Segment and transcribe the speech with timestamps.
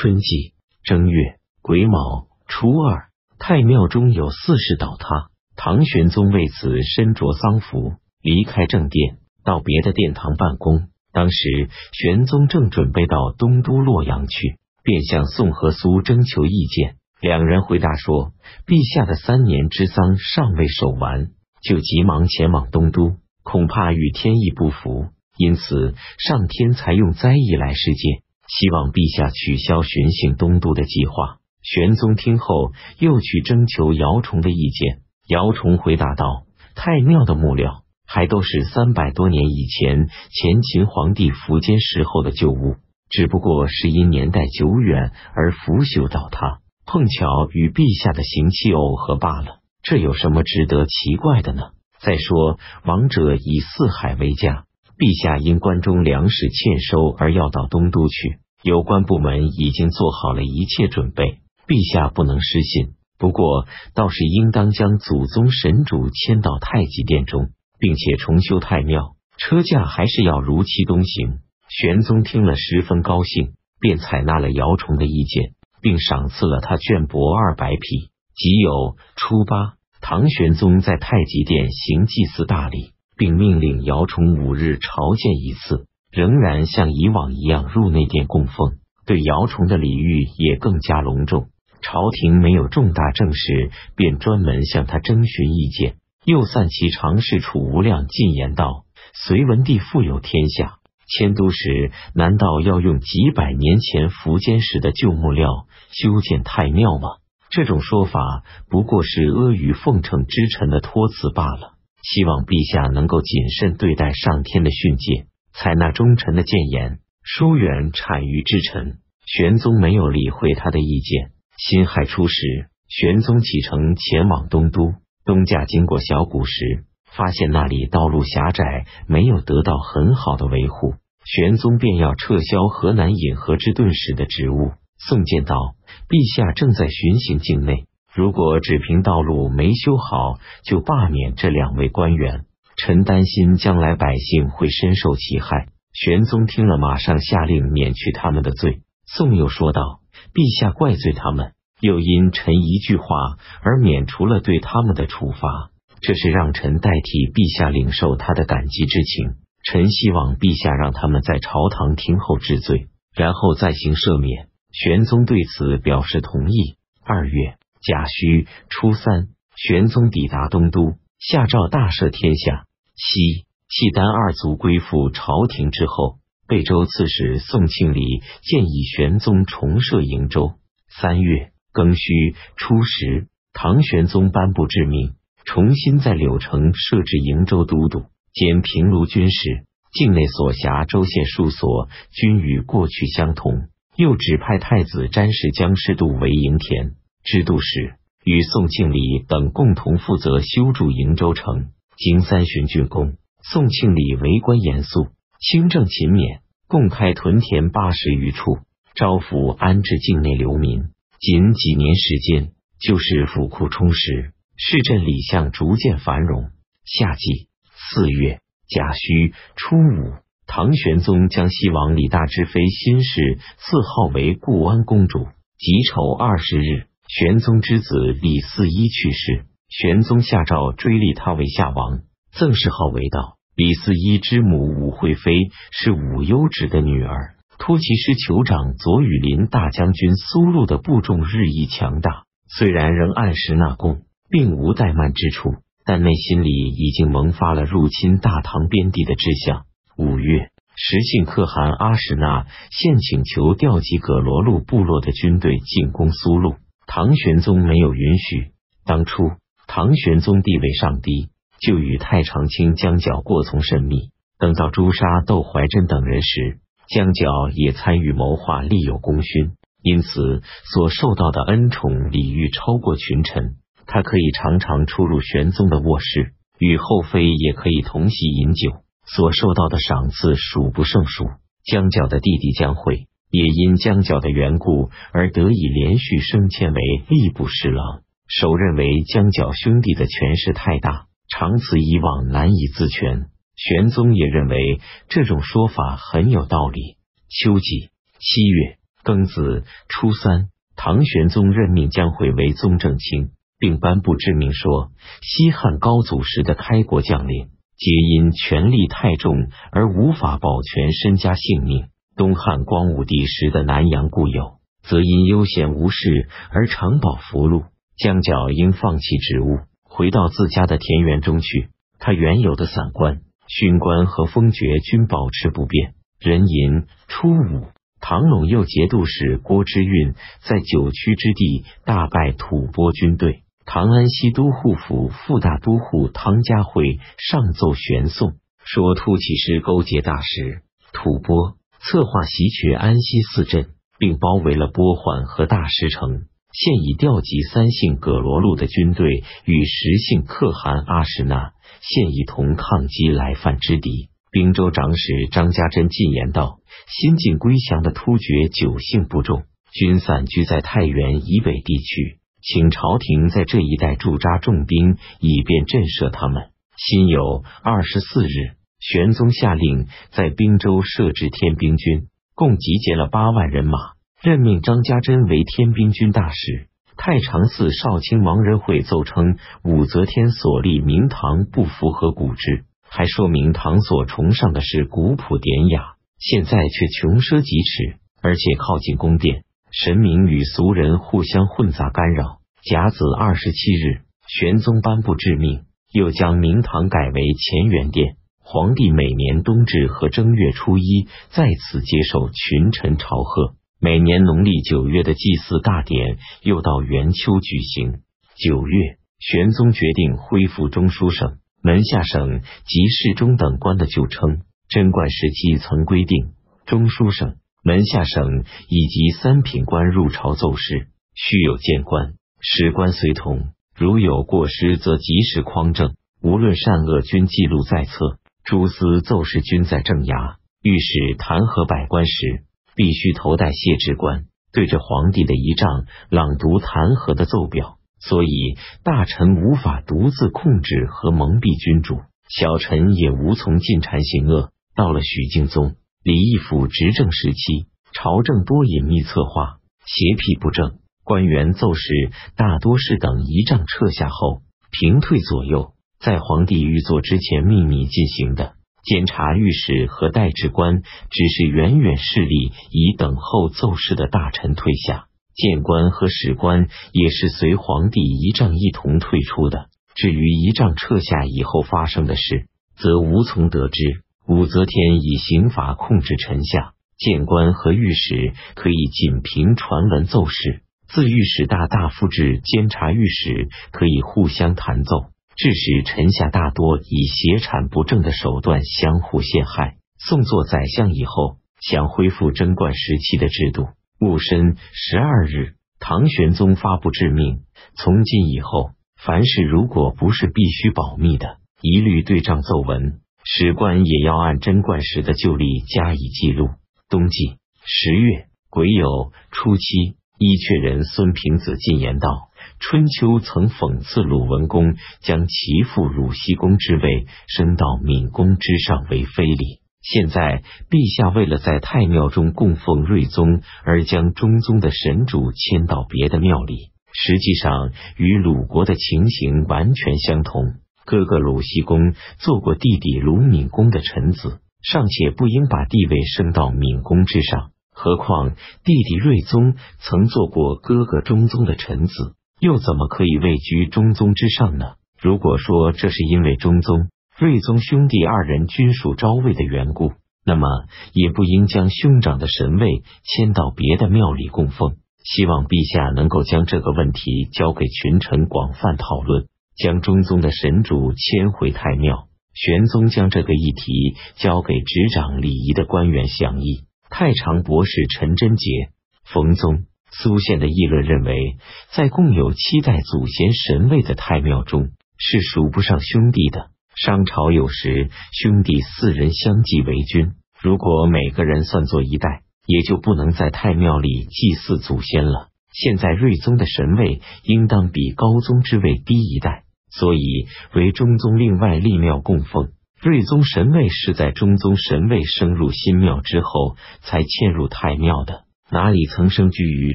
[0.00, 0.52] 春季
[0.84, 3.08] 正月癸卯初二，
[3.40, 5.26] 太庙中有四事倒塌。
[5.56, 10.86] 唐玄宗为此身着丧服，离开正殿，到别的殿堂办公。
[11.10, 16.94] 当时玄宗正准备到东都洛阳去，便向宋和苏征求意见。
[17.20, 18.30] 两人回答说
[18.68, 21.30] ：“陛下的三年之丧尚未守完，
[21.60, 25.06] 就急忙前往东都，恐怕与天意不符，
[25.36, 35.02] 因此上天才用灾异来示见，希望陛下取消巡幸东都的计划。”玄宗听后，又去征求姚崇的意见。
[35.28, 42.76] 姚崇回答道：“太庙的木料还都是三百多年以前前秦皇帝苻坚时候的旧物，
[43.10, 49.58] 只不过是因年代久远而腐朽倒塌，碰巧与陛下的行气耦合罢了。
[49.82, 51.72] 这有什么值得奇怪的呢？
[52.00, 54.64] 再说，王者以四海为家，
[54.98, 61.38] 陛下因关中粮食欠收而要到东都去，有关部门已经做好了一切准备，
[61.68, 71.40] 陛下不能失信。”不过，倒是应当将祖宗神主迁到太极殿中，并且重修太庙，车驾还是要如期东行。
[71.68, 78.10] 玄宗听了十分高兴，便采纳了姚崇的意见，并赏赐了他绢帛二百匹。
[78.36, 88.78] 即有初八，唐玄宗在太极殿行祭祀大礼，并命令姚崇五日朝见一次，仍然像以往一样入内殿供奉。
[89.04, 91.48] 对姚崇的礼遇也更加隆重。
[91.80, 95.96] 朝廷没有重大政事，便专门向他征询意见。
[96.24, 100.74] 又散其常侍楚无量进言道：“隋文帝富有天下，
[101.06, 107.08] 迁都时难道要用几百年前苻坚时的旧木料修建太庙吗？
[107.48, 111.77] 这种说法不过是阿谀奉承之臣的托辞罢了。
[112.02, 121.32] 希望陛下能够谨慎对待上天的训诫，采纳忠臣的谏言，疏远谄谀之臣。”玄宗没有理会他的意见。
[121.58, 124.94] 辛亥初时，玄宗启程前往东都。
[125.26, 130.94] 东驾经过小谷时，发现那里道路狭窄，没有得到很好的维护。
[131.26, 134.70] 玄宗便要撤销河南引河之顿使的职务。
[134.96, 135.74] 宋建道
[136.08, 137.87] ：“陛下正在巡行境内，
[138.18, 142.46] 如果只凭道路没修好就罢免这两位官员，
[142.76, 148.80] 臣担心将来百姓会深受其害。”玄宗听了，马上下令免去他们的罪。
[149.06, 150.00] 宋又说道。
[150.34, 155.70] 陛下怪罪他们，又因臣一句话而免除了对他们的处罚，
[156.00, 159.36] 这是让臣代替陛下领受他的感激之情。
[159.62, 164.48] 臣希望陛下让他们在朝堂听候治罪，然后再行赦免。
[164.72, 166.74] 玄宗对此表示同意。
[167.04, 172.66] 二月甲戌初三，玄宗抵达东都，下诏大赦天下。
[172.94, 176.18] 七契丹二族归附朝廷之后。
[176.48, 180.54] 贝州刺史宋庆礼建议玄宗重设瀛州。
[180.88, 185.12] 三月庚戌初十，唐玄宗颁布致命，
[185.44, 193.68] 重新在柳城设置瀛州都督兼平卢军事，境内所辖州县数所均与过去相同。
[193.94, 201.70] 又指派太子詹事江师度为营田知度使，与宋庆礼等共同负责修筑瀛州城。
[201.96, 205.08] 经三巡竣工，宋庆礼为官严肃。
[205.40, 208.58] 清正勤勉，共开屯田八十余处，
[208.94, 210.90] 招抚安置境内流民。
[211.20, 216.50] 仅几年时间，就是府库充实，市镇里巷逐渐繁荣。
[216.84, 220.14] 夏季四月甲戌初五，
[220.46, 225.26] 唐玄宗将西王李大之妃新氏赐号为固安公主。
[225.58, 232.00] 己丑二十日，玄宗之子李嗣一去世，玄宗下诏追立他为夏王，
[232.32, 233.38] 赠谥号为道。
[233.56, 235.32] 李嗣一之母武惠妃
[235.72, 237.34] 是武攸之的女儿。
[237.58, 245.54] 突骑师酋长左羽林大将军苏禄的部众日益强大，虽然仍按时纳贡，并无怠慢之处，
[245.86, 249.64] 但内心里已经萌发了入侵大唐边地的志向。
[249.96, 256.56] 五月，石信可汗阿史那现请求调集葛罗路部落的军队进攻苏禄，
[256.88, 258.50] 唐玄宗没有允许。
[258.84, 259.30] 当初，
[259.68, 261.28] 唐玄宗地位尚低。
[261.60, 264.10] 就与太常卿江角过从甚密。
[264.38, 270.40] 等到诛杀窦怀真等人时，江角也参与谋划，立有功勋，因此
[270.72, 273.56] 所受到的恩宠礼遇超过群臣。
[273.86, 281.24] 他可以常常出入玄宗的卧室，与后妃也可以同席饮酒，所受到的赏赐数不胜数。
[281.64, 288.02] 江角的弟弟江惠也因江角的缘故而得以连续升迁为吏部侍郎。
[288.26, 291.06] 首认为江角兄弟的权势太大。
[291.30, 294.80] 长此以往难以自全，玄宗也认为
[295.10, 296.96] 这种说法很有道理。
[297.28, 303.28] 秋季七月庚子初三，唐玄宗任命江惠为宗正卿，
[303.58, 304.90] 并颁布制命说：
[305.20, 317.62] 西汉高祖时的开国将领，皆因权力太重而无法保全身家性命；东汉光武帝时的南阳故友，则因悠闲无事而常保福禄。
[317.96, 321.68] 江角应放弃职务，回到自家的田园中去。
[322.00, 325.94] 他原有的散官、勋官和封爵均保持不变。
[326.18, 327.68] 壬寅初五。
[328.00, 338.34] 唐陇右节度使郭之运在九曲之地大败吐蕃军队，唐安西都护府副大都护汤家辉上奏玄颂，
[338.64, 340.62] 说突骑师勾结大使
[340.92, 341.56] 吐蕃，
[341.90, 346.26] 策划袭取安西四镇，并包围了波缓和大石城。
[346.52, 354.10] 现已调集三姓葛罗路的军队与十姓可汗阿史那，现已同抗击来犯之敌。
[354.30, 356.58] 滨州长史张家珍进言道
[356.88, 373.78] ：“新晋归降的突厥九姓部众，均散居在太原以北地区，请朝廷在这一带驻扎重兵，以便震慑他们。”辛酉二十四日，玄宗下令在滨州设置天兵军，共集结了八万人马，
[374.22, 376.68] 任命张家珍为天兵军大使。
[376.96, 382.64] 太常寺少卿王仁惠奏称，武则天所立明堂不符合古制。
[382.88, 392.38] 还说明堂所崇尚的是古朴典雅，现在却穷奢极侈，而且靠近宫殿，神明与俗人互相混杂干扰。
[392.62, 398.16] 甲子二十七日，玄宗颁布致命，又将明堂改为乾元殿。
[398.50, 407.98] 皇帝每年冬至和正月初一在此接受群臣朝贺，每年农历九月的祭祀大典又到元秋举行。
[408.42, 411.36] 九月，玄宗决定恢复中书省。
[411.62, 414.40] 门下省及侍中等官的旧称。
[414.70, 416.28] 贞观时期曾规定，
[416.64, 423.48] 中书省、门下省以及三品官入朝奏事，须有谏官、史官随同。
[423.76, 425.96] 如有过失，则及时匡正。
[426.22, 428.16] 无论善恶，均记录在册。
[428.48, 430.36] 诸司奏事均在正衙。
[430.62, 434.24] 御史弹劾百官时，必须头戴谢志冠，
[434.54, 437.76] 对着皇帝的仪仗朗读弹劾的奏表。
[438.00, 442.00] 所以，大臣无法独自控制和蒙蔽君主，
[442.30, 444.50] 小臣也无从进谗行恶。
[444.74, 451.92] 到了许敬宗、李义府执政时期，朝政多隐秘策划，邪僻不正，官员奏事
[452.34, 454.40] 大多是等仪仗撤下后
[454.70, 458.54] 平退左右，在皇帝御座之前秘密进行的。
[458.84, 465.06] 监察御史和代职官只是远远势力，以等候奏事的大臣退下。
[465.34, 469.66] 谏官和史官也是随皇帝仪仗一同退出的。
[469.94, 472.46] 至于仪仗撤下以后发生的事，
[472.76, 473.82] 则无从得知。
[474.26, 480.62] 武则天以刑罚控制臣下，谏官和御史可以仅凭传闻奏事。
[480.88, 489.76] 自御史大大复至监察御史，可以互相弹奏，致使臣下大多以邪谄不正的手段相互陷害。
[489.96, 493.68] 宋作宰相以后，想恢复贞观时期的制度。
[494.00, 497.42] 戊申十二日，唐玄宗发布致命：
[497.76, 502.98] 从今以后，凡事如果不是必须保密的，一律对仗奏文。
[503.24, 506.48] 史官也要按贞观时的旧例加以记录。
[506.88, 512.27] 冬季十月癸酉初七，伊阙人孙平子进言道：
[512.60, 519.60] 春秋曾讽刺鲁文公将其父鲁僖公之位升到闵公之上为非礼。
[519.80, 530.54] 现在，陛下为了在太庙中供奉睿宗，而将中宗的神主迁到别的庙里，实际上与鲁国的情形完全相同。
[530.84, 538.34] 哥哥鲁僖公做过弟弟鲁闵公的臣子，尚且不应把地位升到闵公之上，何况
[538.64, 544.74] 弟弟睿宗曾做过哥哥中宗的臣子，又怎么可以位居中宗之上呢？
[545.00, 546.88] 如果说这是因为中宗。
[547.18, 549.92] 睿宗兄弟二人均属昭位的缘故，
[550.24, 550.46] 那么
[550.92, 554.76] 也不应将兄长的神位迁到别的庙里供奉。
[555.02, 559.26] 希望陛下能够将这个问题交给群臣广泛讨论，
[559.56, 562.06] 将中宗的神主迁回太庙。
[562.34, 566.66] 玄宗将这个议题交给执掌礼仪的官员详议。
[566.88, 568.68] 太常博士陈贞杰、
[569.04, 571.36] 冯宗、苏宪的议论认为，
[571.72, 576.50] 在共有七代祖先神位的太庙中，是数不上兄弟的。
[576.76, 585.28] 商朝有时兄弟四人相继为君，如果每个人算作一代，也就不能在太庙里祭祀祖先了。
[585.52, 592.50] 现在睿宗的神位应当比高宗之位低一代，所以为中宗另外立庙供奉。
[592.80, 598.27] 睿宗神位是在中宗神位升入新庙之后才嵌入太庙的。
[598.50, 599.74] 哪里曾生居于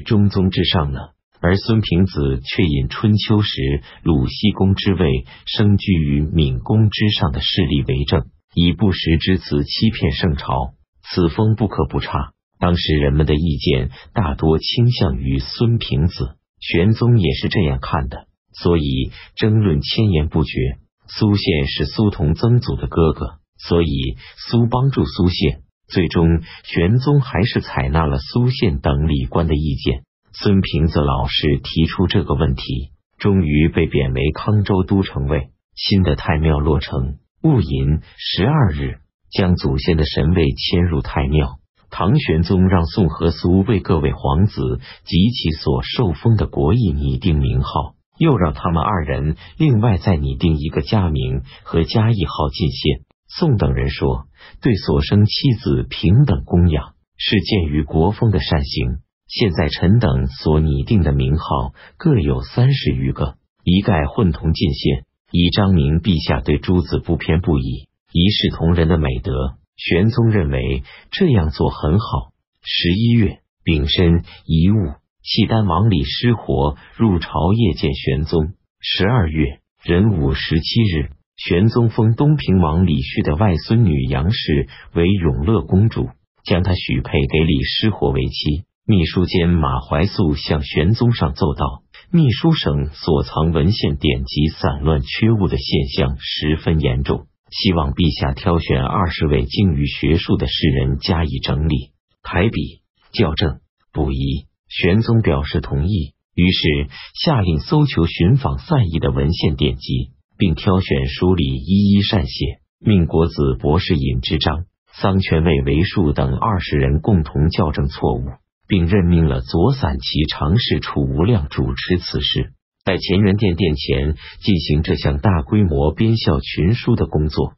[0.00, 0.98] 中宗之上呢？
[1.40, 12.32] 而孙平子却引春秋时鲁僖公之位，生居于闵公之上的势力为证，以不实之词欺骗圣朝，此风不可不差。
[12.58, 20.78] 当时人们的意见大多倾向于孙平子，玄宗也是这样看的，所以争论千言不绝。
[21.06, 24.16] 苏宪是苏童曾祖的哥哥，所以
[24.48, 25.60] 苏帮助苏宪。
[25.86, 30.02] 最终，玄宗还是采纳了苏宪等礼官的意见。
[30.32, 35.50] 孙平子老是提出这个问题，终于被贬为康州都城尉。
[35.76, 38.98] 新的太庙落成，戊寅十二日，
[39.30, 41.58] 将祖先的神位迁入太庙。
[41.90, 53.02] 唐玄宗让宋和苏为各位皇子及其所受封的国邑拟定名号，又让他们二人另外再拟定一个家名和家谥号进献。
[53.26, 54.26] 宋等人说，
[54.60, 58.98] 对所生妻子平等供养，是鉴于国风的善行。
[59.26, 69.56] 现在臣等所拟定的名号各有三十余个，一概混同进献，以彰明陛下对诸子不偏不倚、一视同仁的美德。
[69.76, 72.30] 玄宗认为这样做很好。
[72.62, 74.76] 十一月丙申乙午，
[75.22, 78.52] 契丹王李失火入朝谒见玄宗。
[78.78, 86.08] 十二月壬午十七日，玄宗封东平王李旭的外孙女杨氏为永乐公主，
[86.44, 88.64] 将她许配给李失火为妻。
[88.86, 103.60] 秘书监马怀素向玄宗上奏道：秘书省所藏文献典籍散乱缺误的现象十分严重，希望陛下挑选二十位精于学术的士人加以整理、排比、校正、
[103.92, 104.46] 补遗。
[104.68, 118.24] 玄宗表示同意，于是下令搜求寻访散佚的文献典籍，并挑选书里一一善写，命国子博士尹之章、桑权尉为术等二十人共同校正错误。
[118.66, 127.52] 并任命了左散骑常侍楚无量主持此事，在乾元殿殿前进行这项大规模编校群书的工作。